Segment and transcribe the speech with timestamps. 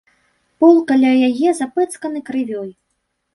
[0.63, 2.67] Пол каля яе запэцканы крывёй.